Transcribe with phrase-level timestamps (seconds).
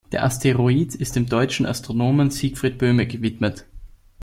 [0.11, 3.67] Der Asteroid ist dem deutschen Astronomen Siegfried Böhme gewidmet.